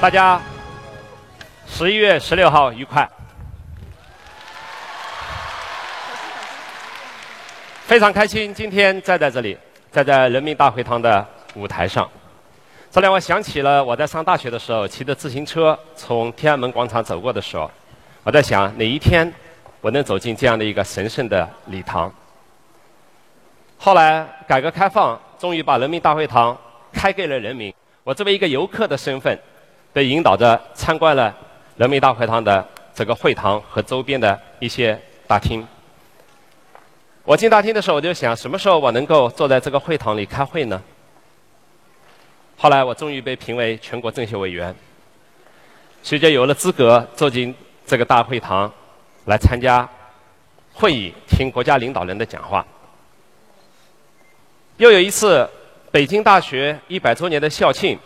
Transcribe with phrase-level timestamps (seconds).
[0.00, 0.40] 大家
[1.66, 3.06] 十一月十六号愉快！
[7.84, 9.58] 非常开心，今天站在这里，
[9.92, 12.08] 站在人民大会堂的舞台上。
[12.90, 17.70] 这让我想起了我在上大学的时候，骑着自行车从天安门广场走过的时候，
[18.22, 19.30] 我在想哪一天
[19.82, 22.10] 我能走进这样的一个神圣的礼堂。
[23.76, 26.56] 后来改革开放，终于把人民大会堂
[26.90, 27.74] 开给了人民。
[28.02, 29.38] 我作为一个游客的身份，
[29.92, 31.34] 被引导着参观了
[31.76, 35.66] 人民大会堂的这个会堂和周边的一些大厅。
[37.24, 40.80] 我进大厅的时候，我就想，什么时候我能够坐在这个会堂里开会呢？
[42.56, 44.74] 后来我终于被评为全国政协委员，
[46.02, 47.54] 随着有了资格坐进
[47.86, 48.70] 这个大会堂，
[49.26, 49.88] 来参加
[50.72, 52.64] 会议，听国家领导人的讲话。
[54.76, 55.48] 又有一次，
[55.90, 57.98] 北京大学一百周年的校庆，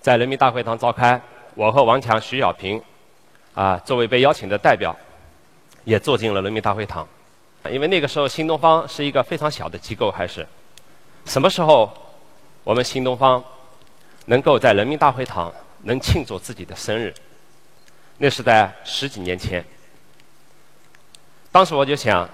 [0.00, 1.20] 在人民大会堂召开，
[1.54, 2.82] 我和王强、徐小平，
[3.54, 4.96] 啊，作为被邀请的代表，
[5.84, 7.06] 也坐进了人民大会堂。
[7.70, 10.46] 因为那个时候新东方是一个非常小的机构，还是
[11.26, 11.92] 什么时候
[12.64, 13.42] 我们新东方？
[14.26, 17.12] 能够在人民大会堂能庆祝自己的生日，
[18.18, 19.64] 那是在十几年前。
[21.50, 22.28] 当时我就想，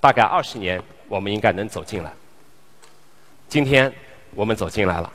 [0.00, 2.10] 大概二十年我们应该能走进来。
[3.48, 3.92] 今天
[4.34, 5.12] 我们走进来了，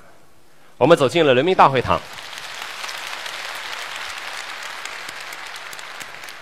[0.78, 2.00] 我们走进了人民大会堂。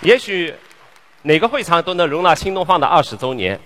[0.01, 0.53] 也许
[1.21, 3.59] 哪个会场都能容纳新东方的二十周年，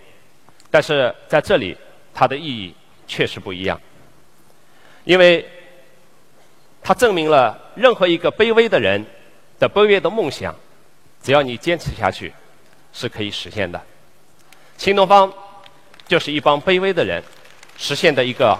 [0.69, 1.77] 但是在这里
[2.13, 2.75] 它的意义
[3.07, 3.79] 确实不一样，
[5.03, 5.47] 因为。
[6.87, 9.03] 它证明了任何一个卑微的人
[9.57, 10.55] 的卑微的梦想，
[11.19, 12.31] 只要你坚持下去，
[12.93, 13.81] 是可以实现的。
[14.77, 15.33] 新东方
[16.07, 17.23] 就是一帮卑微的人
[17.75, 18.55] 实现的一个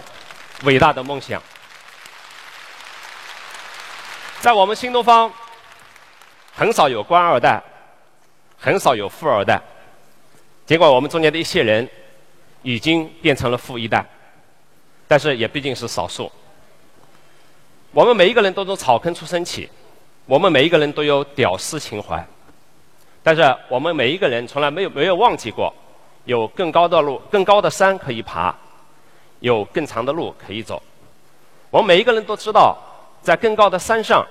[0.63, 1.40] 伟大的梦想。
[4.45, 5.33] 在我们新东方，
[6.53, 7.59] 很少有官二代，
[8.59, 9.59] 很少有富二代。
[10.67, 11.89] 尽管我们中间的一些人
[12.61, 14.06] 已经变成了富一代，
[15.07, 16.31] 但是也毕竟是少数。
[17.91, 19.67] 我们每一个人都从草根出身起，
[20.28, 22.23] 我们每一个人都有屌丝情怀，
[23.23, 25.73] 但是我们每一个人从来没有没有忘记过，
[26.25, 28.56] 有更高的路、更高的山可以爬，
[29.39, 30.79] 有更长的路可以走。
[31.72, 32.77] 我们每一个人都知道，
[33.25, 34.24] 在更高的山上，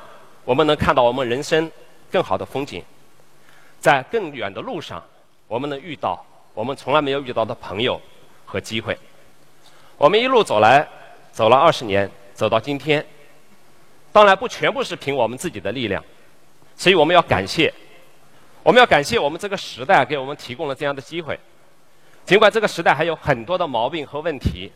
[0.44, 1.68] 我们能看到我们人生
[2.12, 2.80] 更好的风景；
[3.80, 5.02] 在更远的路上，
[5.48, 6.24] 我们能遇到
[6.54, 8.00] 我们从来没有遇到的朋友
[8.44, 8.96] 和机会。
[9.98, 10.86] 我们一路走来，
[11.32, 13.04] 走了二十年，走到今天。
[14.12, 16.00] 当然不全部是凭我们自己的力量，
[16.76, 17.74] 所以我们要感谢，
[18.62, 21.36] 我们要感谢我们这个时代给我们提供了这样的机会。
[22.24, 24.70] 尽管这个时代还有很多的毛病和问题，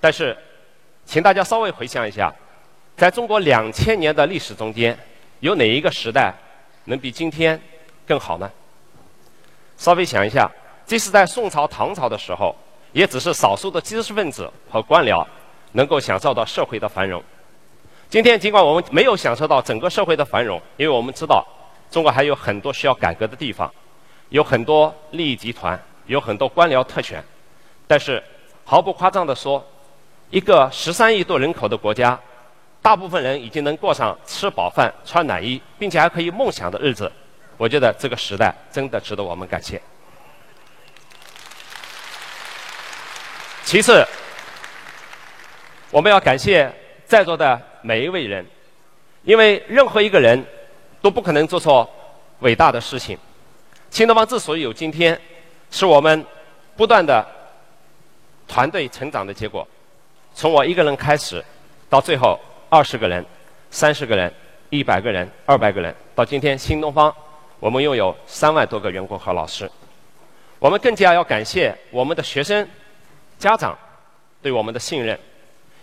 [0.00, 0.38] 但是，
[1.04, 2.32] 请大家稍微回想一下，
[2.96, 4.96] 在中国两千年的历史中间，
[5.40, 6.32] 有哪一个时代
[6.84, 7.60] 能比今天
[8.06, 8.50] 更好呢？
[9.76, 10.50] 稍微想一下，
[10.86, 12.54] 即使在宋朝、唐朝的时候，
[12.92, 15.26] 也只是少数的知识分子和官僚
[15.72, 17.20] 能够享受到社会的繁荣。
[18.08, 21.44] 今天，尽管我们没有享受到整个社会的繁荣，因为我们知道
[21.90, 23.72] 中国还有很多需要改革的地方，
[24.28, 27.24] 有很多利益集团，有很多官僚特权。
[27.86, 28.22] 但是，
[28.64, 29.66] 毫不夸张地说，
[30.30, 32.18] 一个十三亿多人口的国家，
[32.82, 37.10] 大部分人已经能过上吃饱饭、穿暖衣，并且还可以梦想的日子。
[37.56, 39.80] 我觉得这个时代真的值得我们感谢。
[43.64, 44.04] 其次，
[45.90, 46.70] 我们要感谢
[47.06, 47.60] 在座的。
[47.84, 48.46] 每一位人，
[49.24, 50.40] 因为任何一个人
[51.00, 51.90] 都不可能做错
[52.38, 53.18] 伟大的事情。
[53.90, 55.20] 新东方之所以有今天，
[55.68, 56.24] 是我们
[56.76, 57.26] 不断的
[58.46, 59.66] 团队成长的结果。
[60.32, 61.44] 从我一个人开始，
[61.90, 62.38] 到最后
[62.72, 63.22] 二十个人、
[63.70, 64.32] 三十个人、
[64.70, 67.14] 一百个人、二百个人，到今天新东方，
[67.60, 69.70] 我们拥有三万多个员工和老师。
[70.58, 72.66] 我们更加要感谢我们的学生、
[73.38, 73.78] 家长
[74.40, 75.20] 对我们的信任。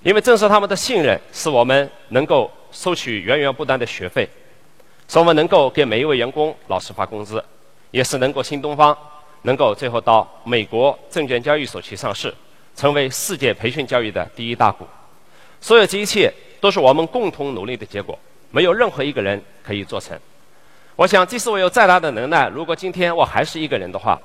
[0.01, 4.27] 因为正是他们的信任，使我们能够收取源源不断的学费，
[5.07, 7.43] 使我们能够给每一位员工、老师发工资，
[7.91, 8.97] 也是能够新东方
[9.43, 12.33] 能够最后到美国证券交易所去上市，
[12.75, 14.87] 成为世界培训教育的第一大股。
[15.61, 18.17] 所有这一切都是我们共同努力的结果，
[18.51, 20.19] 没有任何一个人可以做成。
[20.95, 24.19] 我想，即使我有再大的能耐，如果今天我还是一个人的话，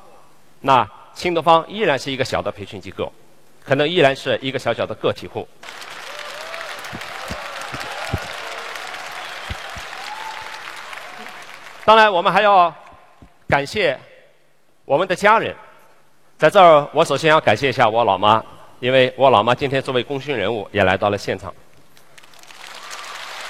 [0.61, 3.13] 那新东方依然是一个小的培训机构。
[3.67, 5.49] 可能依然是一个小小的个体户。
[11.87, 12.75] 当然，我们还要
[13.49, 13.99] 感谢
[14.85, 15.57] 我们的家人。
[16.37, 18.45] 在这儿，我首先要感谢一下我老妈，
[18.81, 21.55] 因为我老妈今天作为功勋人物也来到了现场。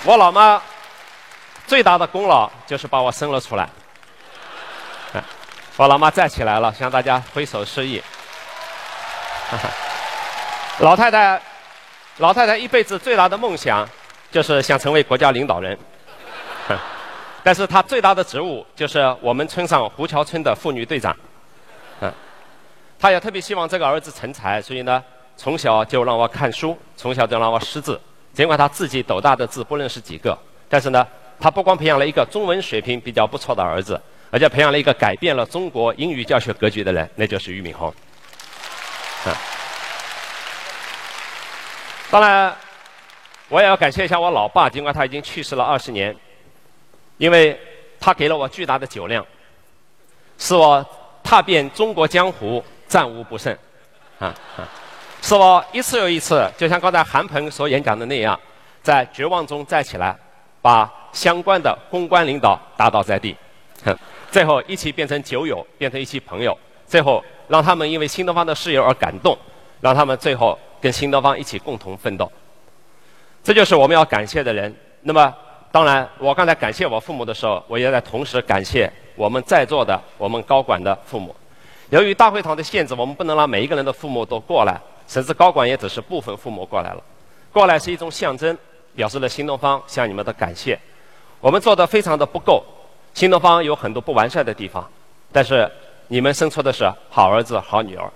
[0.04, 0.60] 我老妈
[1.66, 3.68] 最大的功劳就是把我生了出来。
[5.76, 8.02] 我老妈站起来了，向大家挥手示意。
[10.80, 11.40] 老太太，
[12.18, 13.88] 老太太一辈子最大的梦想
[14.30, 15.76] 就是想成为国家领导人，
[17.42, 21.16] 但是她最大的职务就是我们村上胡桥村的妇女队长。
[22.98, 25.02] 她也特别希望这个儿子成才，所以呢，
[25.36, 28.00] 从小就让我看书，从小就让我识字。
[28.34, 30.36] 尽管他自己斗大的字不认识几个，
[30.68, 31.06] 但是呢，
[31.40, 34.00] 他不光培养了一个中文水平比较不错的儿子。
[34.30, 37.88] 而且培养了一个改变了中国英语教学格局的人，那就是俞敏洪。
[37.88, 39.30] 啊，
[42.10, 42.52] 当然，
[43.48, 46.16] 我也要感谢一下我老爸，尽管他已经去世了二十年，
[47.16, 47.56] 因为
[48.00, 49.24] 他给了我巨大的酒量，
[50.36, 50.84] 使我
[51.22, 53.56] 踏遍中国江湖战无不胜。
[54.18, 54.68] 啊啊，
[55.24, 58.38] 是我一次又一次，就像刚才韩鹏所演讲的那样，
[58.82, 60.14] 在绝望中站起来，
[60.60, 63.34] 把相关的公关领导打倒在地。
[64.30, 66.54] 最后一起变成酒友，变成一起朋友，
[66.86, 69.34] 最后让他们因为新东方的事业而感动，
[69.80, 72.30] 让他们最后跟新东方一起共同奋斗。
[73.42, 74.76] 这就是我们要感谢的人。
[75.00, 75.34] 那么，
[75.72, 81.34] 当然，我刚才感谢我父母的时候，我也在同时感谢我们在座的我们高管的父母。
[81.88, 87.02] 由于大会堂的限制，我们不能让每一个人的父母都过来，甚至高管也只是部分父母过来了。
[87.52, 88.56] 过来是一种象征，
[88.94, 90.78] 表示了新东方向你们的感谢。
[91.40, 92.64] 我们做的非常的不够。
[93.12, 94.90] 新东方有很多不完善的地方，
[95.30, 95.70] 但是
[96.08, 98.10] 你们生出的是好儿子、好女儿，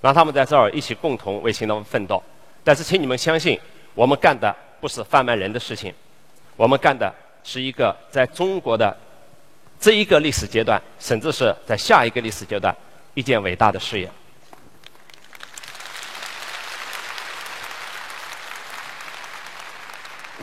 [0.00, 2.20] 让他们在这儿一起共同为新东方奋斗。
[2.64, 3.58] 但是，请你们相信，
[3.94, 5.94] 我们干的不是贩卖人的事情，
[6.56, 7.14] 我们干的
[7.44, 8.96] 是一个在中国的
[9.78, 12.74] 这一个历史阶段，甚至是在下一个历史阶段
[13.14, 14.10] 一件伟大的事业。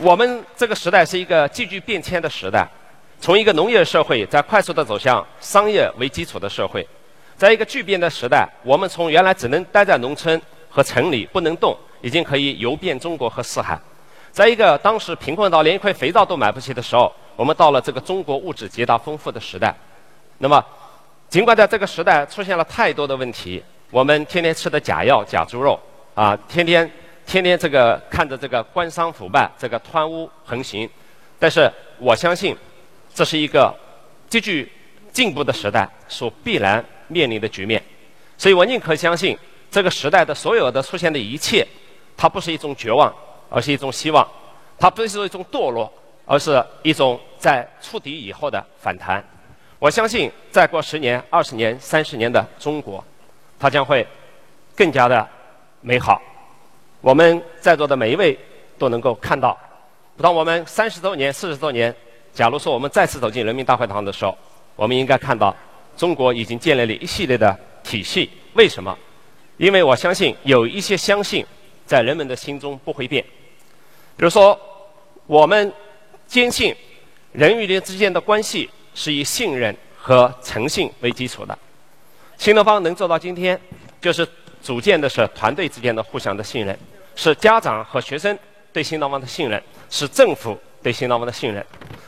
[0.00, 2.66] 我们这个时代是一个急剧变迁的时代。
[3.20, 6.86] 从一个农业社会在快速的走向商业为基础的社会，
[7.36, 10.40] 在一个巨变的时代，我们从原来只能待在农村
[10.70, 13.76] 和城里不能动，已经可以游遍中国和四海。
[14.30, 19.74] 在一个当时贫困到连一块肥皂都买不起的时候，我们到了这个中国物质极大丰富的时代。
[20.38, 20.64] 那么，
[21.28, 23.60] 尽管在这个时代出现了太多的问题，
[23.90, 25.76] 我们天天吃的假药、假猪肉
[26.14, 26.88] 啊，天天
[27.28, 30.88] 天天这个看着这个官商腐败、这个贪污横行，
[31.38, 32.56] 但是我相信。
[33.14, 33.74] 这是一个
[34.28, 34.70] 极具
[35.12, 37.82] 进步的时代所必然面临的局面，
[38.36, 39.36] 所以我宁可相信
[39.72, 41.66] 这个时代的所有的出现的一切，
[42.16, 43.12] 它不是一种绝望，
[43.50, 44.24] 而是一种希望；
[44.78, 45.92] 它不是一种堕落，
[46.26, 49.24] 而是一种在触底以后的反弹。
[49.80, 53.04] 我相信，再过十年、二十年、三十年的中国，
[53.58, 54.06] 它将会
[54.76, 55.28] 更加的
[55.80, 56.22] 美好。
[57.00, 58.38] 我们在座的每一位
[58.76, 59.56] 都能够看到，
[60.20, 61.94] 当我们三十周年、四十周年。
[62.30, 64.36] 假如说我们再次走进人民大会堂的时候，
[64.76, 65.56] 我们应该看到
[65.96, 68.30] 中国已经建立了一系列的体系。
[68.52, 68.96] 为什么？
[69.56, 71.44] 因为我相信有一些相信
[71.84, 73.24] 在人们的心中不会变。
[74.16, 74.56] 比如说，
[75.26, 75.72] 我们
[76.28, 76.72] 坚信
[77.32, 81.58] 人与人之间的关系是以信任和诚信为基础的。
[82.36, 83.58] 新东方能做到今天，
[84.00, 84.24] 就是
[84.62, 86.78] 组建的是团队之间的互相的信任，
[87.18, 88.38] 是家长和学生
[88.72, 89.60] 对新东方的信任，
[89.90, 91.66] 是政府对新东方的信任。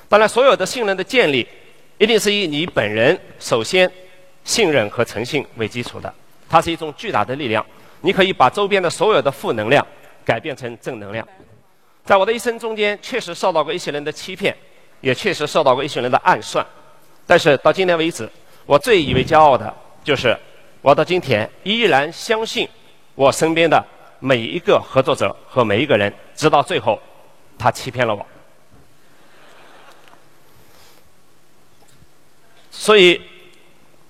[0.08, 1.44] 当然，所有的信任的建立，
[1.98, 3.90] 一定是以你本人首先
[4.44, 6.14] 信任和诚信为基础的。
[6.48, 7.66] 它是一种巨大的力量，
[8.02, 9.84] 你可以把周边的所有的负能量
[10.24, 11.26] 改变成正能量。
[12.04, 14.56] 在我的一生中间，确实受到过一些人的欺骗，
[15.00, 16.64] 也确实受到过一些人的暗算。
[17.26, 18.30] 但是到今天为止，
[18.64, 19.74] 我最以为骄傲的
[20.04, 20.38] 就是，
[20.82, 22.68] 我到今天依然相信
[23.16, 23.84] 我身边的
[24.20, 27.00] 每一个合作者和每一个人，直到最后，
[27.58, 28.24] 他欺骗了我。
[32.70, 33.20] 所以，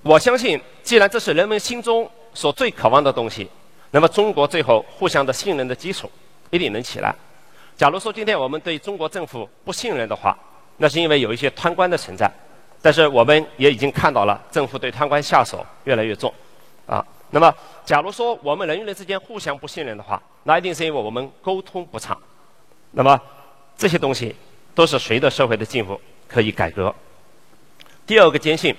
[0.02, 3.48] 我相信，既然这是人们心中所最渴望的东西，
[3.90, 6.10] 那么中国最后互相的信任的基础
[6.50, 7.14] 一定能起来。
[7.76, 10.36] 假如说今天我们对中国政府不信任的话，
[10.76, 12.30] 那是因为有一些贪官的存在。
[12.82, 16.32] 但是我们也已经看到了，政府对贪官下手越来越重。
[17.30, 22.20] 那么假如说我们人与人之间互相不信任的话，那一定是因为我们沟通不畅。
[22.90, 23.20] 那么
[23.78, 24.34] 这些东西
[24.74, 26.92] 都是随着社会的进步可以改革。
[28.04, 28.74] 第二个坚信，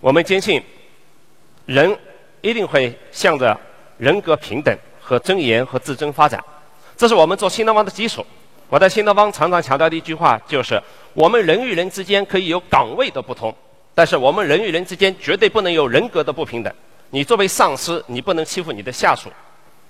[0.00, 0.62] 我们坚信，
[1.66, 1.98] 人
[2.40, 3.58] 一定会向着
[3.98, 6.42] 人格平等和尊严和自尊发展，
[6.96, 8.24] 这是我们做新东方的基础。
[8.68, 10.80] 我在新东方常常强调的一句话就是：
[11.14, 13.52] 我们人与人之间可以有岗位的不同，
[13.94, 16.72] 但是我们人与人之间绝对不能有人格的不平等。
[17.10, 19.30] 你作为上司，你不能欺负你的下属，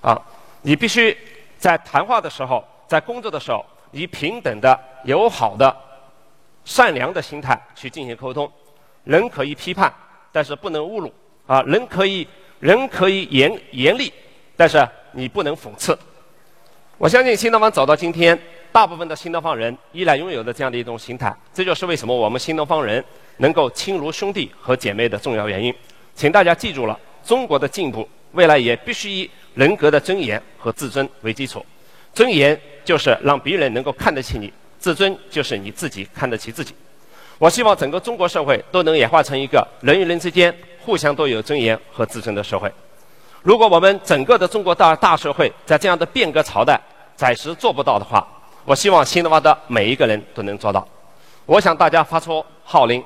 [0.00, 0.20] 啊，
[0.62, 1.16] 你必须
[1.58, 5.76] 在谈话的时候，在工作的时候，以平等的、友好的、
[6.64, 8.50] 善良的心态去进行沟通。
[9.04, 9.92] 人可以批判，
[10.30, 11.12] 但是不能侮辱
[11.46, 11.62] 啊！
[11.62, 12.28] 人可以
[12.60, 14.12] 人可以严严厉，
[14.54, 15.98] 但是你不能讽刺。
[16.98, 18.38] 我相信新东方走到今天，
[18.70, 23.02] 大部分的新东方人依然拥有的这样的一种心态，这就是为什么我们新东方人
[23.38, 25.74] 能够亲如兄弟和姐妹的重要原因。
[26.14, 26.98] 请大家记住了，
[27.28, 31.64] 中国的进步未来也必须以人格的尊严和自尊为基础。
[32.14, 36.74] 尊严就是让别人能够看得起你，自尊就是你自己看得起自己。
[37.36, 42.72] 我希望整个中国社会都能演化成一个人与人之间互相都有尊严和自尊的社会。
[43.42, 46.80] 如果我们整个的中国大大社会在这样的变革朝代
[47.14, 48.26] 暂时做不到的话，
[48.64, 50.88] 我希望新东方的每一个人都能做到。
[51.44, 53.04] 我想大家发出号令：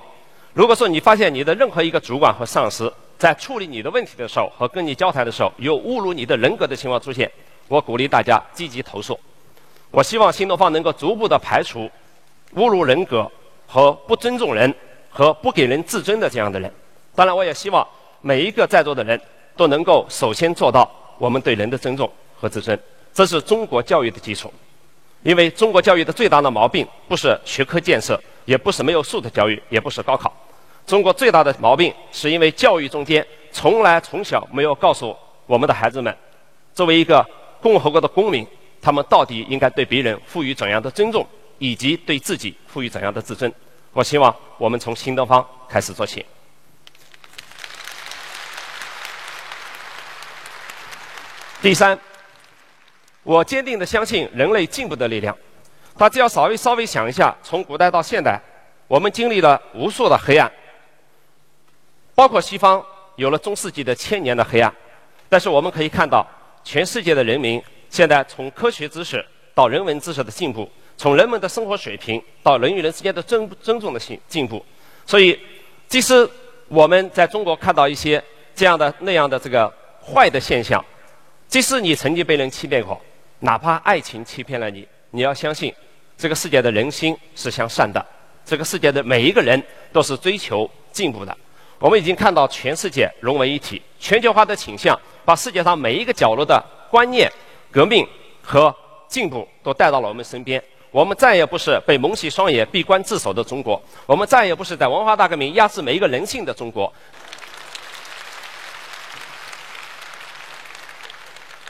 [0.54, 7.30] 如果说你发现你的任何一个主管和上司在处理你的问题的时候和跟你交谈的时候有侮辱你的人格的情况出现，
[7.68, 9.16] 我鼓励大家积极投诉。
[9.92, 11.88] 我希望新东方能够逐步的排除
[12.56, 13.30] 侮辱人格。
[13.68, 14.74] 和不尊重人
[15.08, 16.70] 和不给人自尊的这样的人，
[17.14, 17.86] 当然，我也希望
[18.20, 19.18] 每一个在座的人
[19.56, 20.86] 都能够首先做到
[21.16, 22.78] 我们对人的尊重和自尊，
[23.14, 24.52] 这是中国教育的基础。
[25.22, 30.30] 因为中国教育的最大的毛病不是学科建设，也不是没有素质教育，也不是高考。
[30.86, 36.16] 中国最大的毛病是因为教育中间从来从小没有告诉我们的孩子们，
[36.74, 37.24] 作为一个
[37.60, 38.46] 共和国的公民，
[38.80, 41.26] 他们到底应该对别人赋予怎样的尊重。
[41.58, 43.52] 以及对自己赋予怎样的自尊？
[43.92, 46.26] 我希望我们从新东方开始做起。
[51.60, 51.96] 第三，
[53.22, 55.36] 我坚定的相信人类进步的力量。
[55.96, 58.40] 大家要稍微稍微想一下，从古代到现代，
[58.88, 60.50] 我们经历了无数的黑暗，
[62.14, 62.84] 包括西方
[63.16, 64.72] 有了中世纪的千年的黑暗，
[65.28, 66.26] 但是我们可以看到，
[66.62, 70.70] 全世界的人民现在从科学知识到人文知识的进步。
[70.94, 74.64] 从人们的生活水平到人与人之间的尊尊重的进进步，
[75.04, 75.36] 所以，
[75.88, 76.28] 即使
[76.68, 78.22] 我们在中国看到一些
[78.54, 80.84] 这样的那样的这个坏的现象，
[81.48, 83.00] 即使你曾经被人欺骗过，
[83.40, 85.74] 哪怕爱情欺骗了你，你要相信，
[86.16, 88.04] 这个世界的人心是向善的，
[88.44, 89.60] 这个世界的每一个人
[89.92, 91.36] 都是追求进步的。
[91.82, 97.28] 我们已经看到全世界融为一体，全球化的倾向把世界上每一个角落的观念、
[97.72, 98.06] 革命
[98.40, 98.72] 和
[99.08, 100.62] 进步都带到了我们身边。
[100.92, 106.92] 我们再也不是被蒙起双眼、闭关自守的中国，我们再也不是在文化大革命压制每一个人性的中国。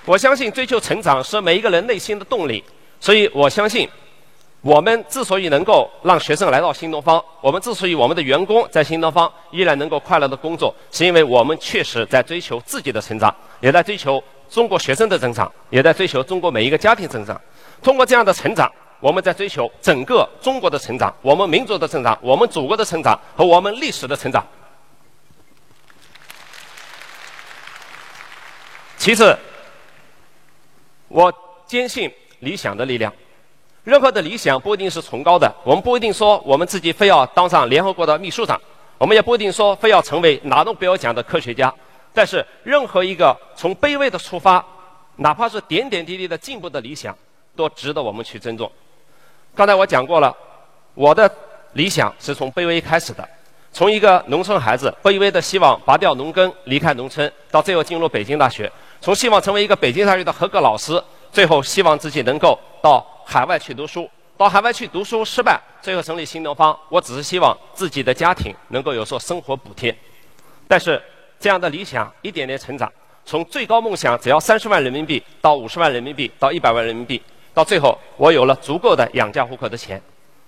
[0.04, 2.62] 我相信追求成长是每一个人内心的动力，
[3.00, 3.88] 所以我相信，
[4.62, 17.38] 我们之所以能够让学生来到新东方，我们之所以我们的员工在新东方依然能够快乐的工作，是因为我们确实在追求自己的成长，也在追求中国学生的成长，也在追求中国每一个家庭成长。
[17.82, 18.70] 通过这样的成长。
[19.00, 24.46] 我们在追求整个中国的成长，我们民族的成长，我们祖国的成长和我们历史的成长。
[28.96, 29.36] 其次，
[31.08, 31.34] 我
[31.66, 33.12] 坚信理想的力量。
[33.84, 38.60] 任何的理想不一定是崇高的，我们不一定说我们自己非要当上联合国的秘书长，
[38.96, 41.72] 我们也不一定说非要成为拿诺贝尔奖的科学家。
[42.14, 44.64] 但是，任何一个从卑微的出发，
[45.16, 47.16] 哪怕是点点滴滴的进步的理想，
[47.56, 48.70] 都值得我们去尊重。
[49.54, 50.32] 刚才我讲过了，
[50.94, 51.28] 我的
[51.72, 53.28] 理想是从卑微开始的，
[53.72, 58.70] 从一个农村孩子卑微的希望拔掉农耕离开农村，到最后进入北京大学，
[59.00, 66.78] 从希望成为一个北京大学的合格老师，最后希望自己能够到海外去读书，到海外去读书失败，最后成立新东方。
[66.88, 69.96] 我只是希望自己的家庭能够有所生活补贴，
[70.66, 71.02] 但是
[71.38, 72.90] 这样的理想一点点成长，
[73.24, 77.20] 从最高梦想只要三十万人民币到五十万人民币到一百万人民币。
[77.54, 80.00] 到最后，我有了足够的养家糊口的钱。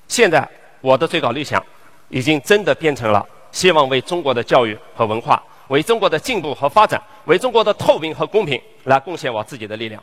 [0.09, 0.49] 现在，
[0.81, 1.63] 我的最高理想
[2.09, 10.03] 已经真的变成了希望为中国的教育和文化、为中国的进步和发展、为中国的透明和公平来贡献我自己的力量。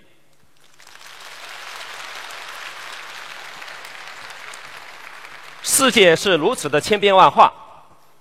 [5.82, 7.52] 世界是如此的千变万化，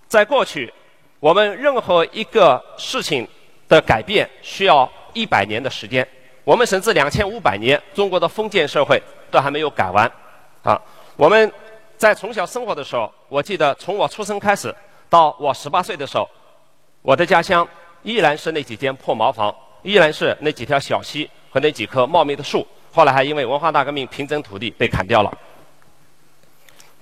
[0.08, 0.72] 在过去，
[1.18, 3.28] 我们任何一个事情
[3.68, 6.08] 的改变需要一百年的时间。
[6.42, 10.10] 我们甚至两千五百年，中国的封建社会都还没有改完，
[10.62, 10.80] 啊！
[11.16, 11.52] 我们
[11.98, 14.74] 在从小生活的时候，我记得从我出生开始
[15.10, 16.26] 到我十八岁的时候，
[17.02, 17.68] 我的家乡
[18.02, 22.66] 依然是那几间破茅房，依然是那几条小溪和那几棵茂密的树。
[22.90, 25.30] 后来还因为文化大革命平整土地被砍掉了。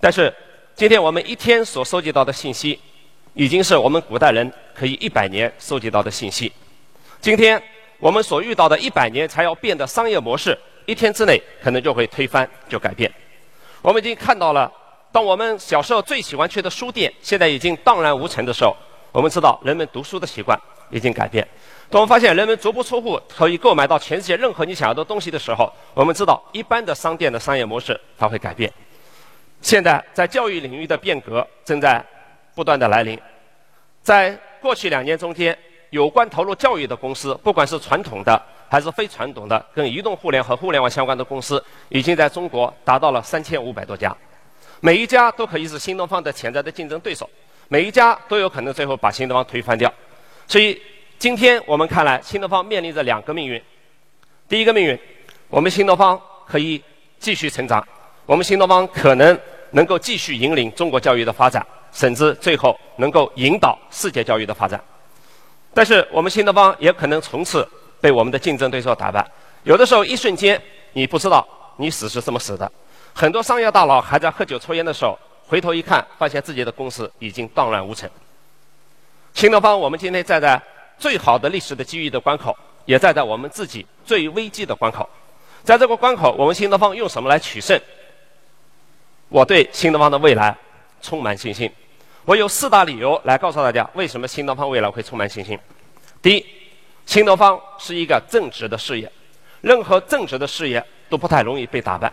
[0.00, 0.32] 但是
[0.78, 2.78] 今天我们一天所收集到的信息，
[3.34, 6.52] 已经是我们古代人可以一百年收集到的信息。
[7.20, 7.60] 今天。
[7.98, 10.56] 我们所遇到的一百年才要变的商业模式，
[10.86, 13.12] 一天之内可能就会推翻、就改变。
[13.82, 14.70] 我们已经看到了，
[15.10, 18.76] 当我们小时候最喜欢去的书店现在已经荡然无存的时候，
[19.10, 20.56] 我们知道人们读书的习惯
[20.92, 21.44] 已经改变。
[21.90, 28.72] 当我们发现人们足不出户可以购买到全世界任何你想要的东西的时候，我们知道一般的商店的商业模式它会改变。
[29.60, 32.04] 现在在教育领域的变革正在
[32.54, 33.18] 不断的来临。
[34.02, 35.56] 在过去两年中间，
[35.90, 44.14] 有关投入教育的公司，不管是传统的还是非传统的，跟移动互联和互联网相关的公司，已经在中国达到了三千五百多家。
[44.80, 47.28] 每一家都可以是新东方的潜在的竞争对手，
[47.68, 49.92] 每一家都有可能最后把新东方推翻掉。
[50.46, 50.80] 所以。
[51.18, 53.60] 今天我们看来，新东方面临着两个命运。
[54.48, 54.96] 第一个命运，
[55.48, 56.80] 我们新东方可以
[57.18, 57.84] 继续成长，
[58.28, 64.78] 我们新东方可能能够继续引领中国教育的发展，甚至最后能够引导世界教育的发展。
[65.72, 67.66] 但是，我们新东方也可能从此
[68.02, 69.26] 被我们的竞争对手打败。
[69.62, 70.60] 有的时候，一瞬间
[70.92, 71.42] 你不知道
[71.78, 72.70] 你死是怎么死的。
[73.14, 78.10] 很多商业大佬还在喝酒抽烟的时候，回头一看，发现自己的公司已经荡然无存。
[79.32, 80.60] 新东方，我们今天站在。
[80.98, 82.52] 最好的历史的机遇的关口，
[82.84, 85.08] 也站在我们自己最危机的关口。
[85.62, 87.80] 在这个关口，我们新东方用什么来取胜？
[89.28, 90.56] 我对新东方的未来
[91.02, 91.70] 充满信心。
[92.24, 95.58] 我有四大理由来告诉大家，为什么新东方未来会充满信心。
[96.20, 96.46] 第一，
[97.06, 99.10] 新东方是一个正直的事业，
[99.60, 102.12] 任何正直的事业都不太容易被打败。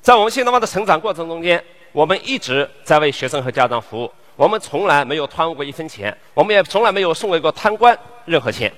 [0.00, 4.10] 在我们新东方的成长过程中间，我们一直在为学生和家长服务。
[4.36, 8.72] 我们从来没有贪污过一分钱，我们也从来没有送给过贪官任何钱。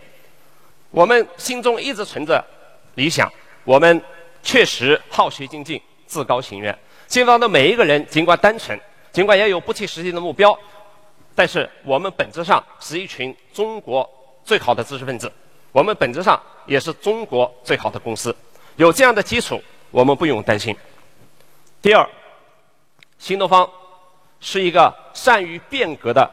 [0.90, 2.44] 我们心中一直存着
[2.94, 3.30] 理想，
[3.64, 4.02] 我们
[4.42, 6.78] 确实好学精进、自高行远。
[7.06, 8.78] 新东方的每一个人，尽管单纯，
[9.12, 10.58] 尽管也有不切实际的目标，
[11.34, 14.08] 但是我们本质上是一群中国
[14.44, 15.30] 最好的知识分子。
[15.72, 18.34] 我们本质上也是中国最好的公司。
[18.76, 20.76] 有这样的基础，我们不用担心。
[21.80, 22.08] 第二，
[23.18, 23.68] 新东方。
[24.38, 26.30] 是一个善于变革的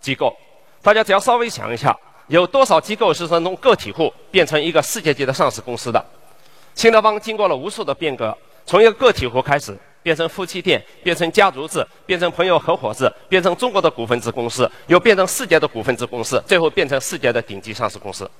[0.00, 0.36] 机构。
[0.82, 6.04] 大家只要稍微想一下，有多少机构是从个体户变成一个世界级的上市公司的？
[6.74, 18.30] 新东方经过了无数的变革，从一个个体户开始，变成夫妻店，变成家族制，变成朋友合伙制，变成中国的股份制公司，又变成世界的股份制公司，最后变成世界的顶级上市公司。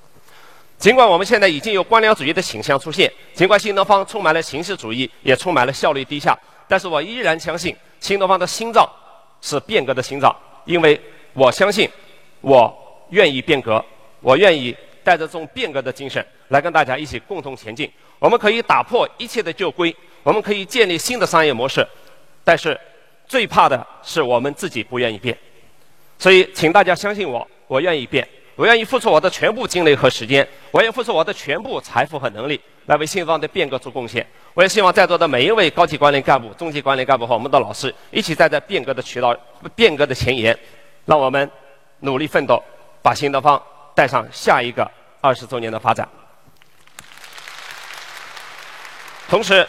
[0.77, 8.87] 尽管我们现在已经有官僚主义的倾向出现，尽管新东方充满了形式主义，也充满了效率低下，但是我依然相信新东方的心脏。
[9.41, 10.99] 是变革的心脏，因为
[11.33, 11.87] 我相信，
[12.41, 12.73] 我
[13.11, 13.83] 愿意变革，
[14.19, 17.87] 我愿意带着这种变革的精神来跟大家一起共同前进。
[18.17, 21.87] 我们可以打破一切的旧规，我们可以建立新的商业模式，
[22.43, 22.75] 但是
[23.27, 25.37] 最怕的是我们自己不愿意变。
[26.17, 32.59] 所以，请大家相信我，我愿意变，我愿意付出我的全部精力和时间，我愿付出我的全部财富和能力。
[32.87, 34.25] 来为新东方的变革做贡献。
[34.55, 39.35] 我也希望在座的每一位高级管理干部、中级管理干部和我们的老师，一起站在变革的渠道、
[39.75, 40.57] 变革的前沿，
[41.05, 41.49] 让我们
[41.99, 42.63] 努力奋斗，
[43.03, 43.61] 把新东方
[43.93, 44.89] 带上下一个
[45.21, 46.09] 二十周年的发展。
[49.27, 49.67] 同时，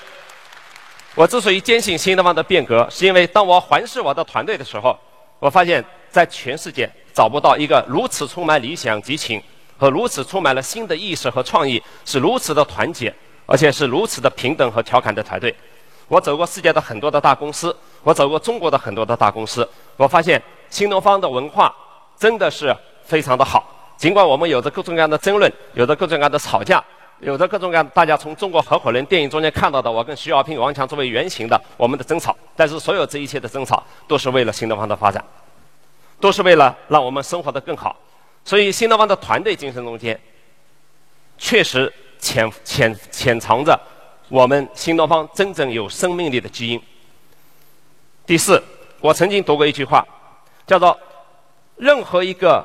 [1.16, 4.96] 我之所以坚信新东方的变革，是因为当我环视我的团队的时候，
[5.38, 9.42] 我发现，在全世界找不到一个如此充满理想激情。
[9.78, 15.54] 和如此充满了新的意识和创意，是如此的团结，而且是如此的平等和调侃的团队。
[16.08, 21.74] 我走过世界的很多的大公司，我走过中国的很多的大公司，我发现新东方的文化
[22.18, 22.74] 真的是
[23.04, 23.70] 非常的好。
[23.98, 26.82] 尽管我们有着各种各样的争论，有着各种各样的吵架，
[27.20, 35.24] 有着各种各样大家从中国合伙人电影中间看到的我跟徐小平、王强作为原型的我们的争吵，但是所有这一切的争吵都是为了新东方的发展，
[36.20, 37.96] 都是为了让我们生活的更好。
[38.44, 40.18] 所以，新东方的团队精神中间，
[41.38, 43.78] 确实潜潜潜藏着
[44.28, 46.80] 我们新东方真正有生命力的基因。
[48.24, 48.62] 第四，
[49.00, 50.06] 我曾经读过一句话，
[50.66, 50.96] 叫做
[51.76, 52.64] “任何一个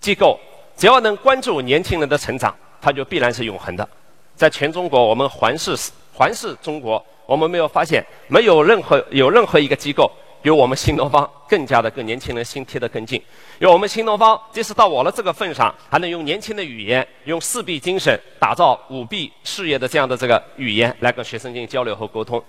[0.00, 0.38] 机构，
[0.76, 2.54] 只要能关注年轻人的成长，
[2.86, 3.88] 它就必然是永恒的。”
[4.36, 5.74] 在全中国，我们环视
[6.14, 10.08] 环视中国，我们没有发现没有任何有任何一个机构。
[10.42, 13.20] 有我们新东方更加的跟年轻人心贴得更近，
[13.58, 22.40] 有我们新东方即使到我了这个份上，还能用年轻的语言，用四 B 精神打造五 B 事业的这样的这个语言来跟学生进行交流和沟通。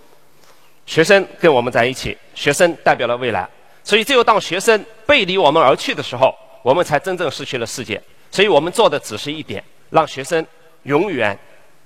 [0.85, 3.49] 学生跟我们在一起，学生代表了未来，
[3.83, 7.99] 所以只有当学生背离我们而去的时候，我们才真正失去了世界。
[8.29, 10.45] 所以我们做的只是一点，让学生
[10.83, 11.37] 永远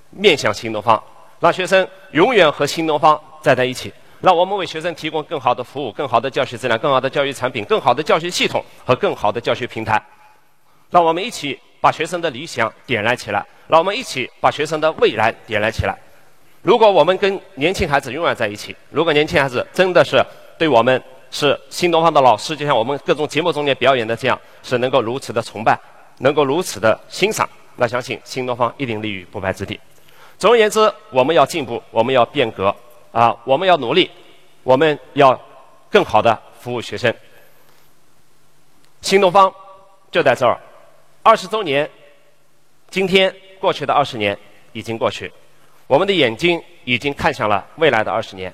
[0.09, 1.01] 面向新东方，
[1.39, 3.93] 让学生永远和新东方站在一起。
[4.21, 9.99] 让我们为学生提供更好的服务、更好的教学质量、更好的教育产品、更好的教学系统和更好的教学平台。
[10.91, 15.97] 让我们一起把学生的理想点燃起来，让我们一起把学生的未来点燃起来。
[16.61, 20.23] 如果我们跟年轻孩子永远在一起，如果年轻孩子真的是
[20.59, 25.75] 对我们是新东方的老师，就像我们各种节目中间表演的这样，是能够如此的崇拜，
[26.19, 29.79] 能够如此的欣赏，那相信新东方一定立于不败之地。
[30.37, 32.75] 总而言之，我们要进步，我们要变革，
[33.11, 34.09] 啊，我们要努力，
[34.63, 35.39] 我们要
[35.89, 37.13] 更好的服务学生。
[39.01, 39.53] 新东方
[40.11, 40.59] 就在这儿，
[41.23, 41.89] 二十周年，
[42.89, 44.37] 今天过去的二十年
[44.73, 45.31] 已经过去。
[45.87, 48.53] 我们的眼睛已经看向了未来的二十年，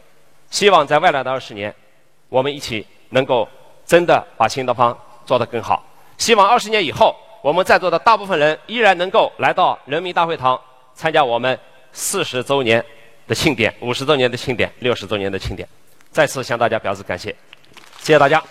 [0.50, 1.74] 希望在未来的二十年，
[2.30, 3.48] 我们一起能够
[3.86, 5.86] 真的把新东方做得更好。
[6.18, 7.16] 希望二十年以后，
[7.48, 10.60] 我们在座的大部分人依然能够来到人民大会堂
[10.94, 11.58] 参加我们
[11.94, 12.84] 四十周年
[13.26, 15.66] 的庆典、五十周年的庆典、六十周年的庆典。
[16.12, 17.34] 再次向大家表示感谢，
[18.00, 18.44] 谢谢大家。